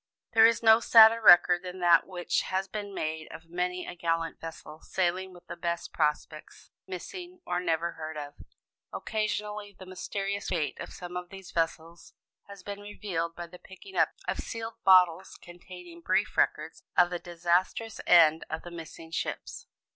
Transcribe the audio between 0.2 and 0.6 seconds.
There